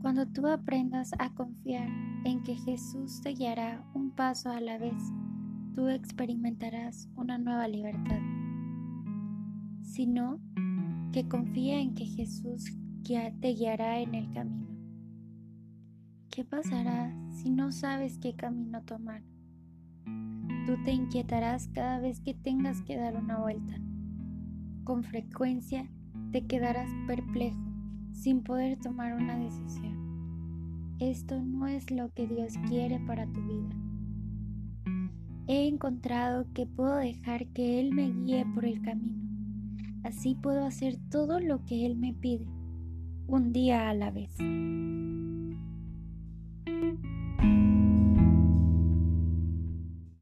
[0.00, 1.86] Cuando tú aprendas a confiar
[2.24, 5.02] en que Jesús te guiará un paso a la vez,
[5.74, 8.18] tú experimentarás una nueva libertad.
[9.82, 10.40] Sino
[11.12, 12.72] que confía en que Jesús
[13.40, 14.68] te guiará en el camino.
[16.30, 19.22] ¿Qué pasará si no sabes qué camino tomar?
[20.66, 23.74] Tú te inquietarás cada vez que tengas que dar una vuelta.
[24.84, 25.90] Con frecuencia
[26.32, 27.69] te quedarás perplejo
[28.12, 30.96] sin poder tomar una decisión.
[30.98, 33.74] Esto no es lo que Dios quiere para tu vida.
[35.46, 39.20] He encontrado que puedo dejar que Él me guíe por el camino.
[40.04, 42.46] Así puedo hacer todo lo que Él me pide,
[43.26, 44.36] un día a la vez.